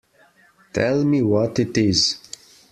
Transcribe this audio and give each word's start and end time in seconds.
Tell 0.73 1.03
me 1.05 1.21
what 1.21 1.59
it 1.59 1.77
is. 1.77 2.17